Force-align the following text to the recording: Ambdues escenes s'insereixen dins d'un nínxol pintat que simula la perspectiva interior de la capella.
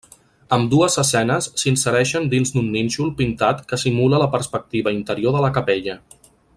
Ambdues 0.55 0.95
escenes 1.01 1.49
s'insereixen 1.63 2.25
dins 2.31 2.53
d'un 2.55 2.71
nínxol 2.77 3.13
pintat 3.21 3.61
que 3.73 3.79
simula 3.83 4.23
la 4.25 4.31
perspectiva 4.37 4.99
interior 5.01 5.37
de 5.37 5.45
la 5.49 5.53
capella. 5.61 6.01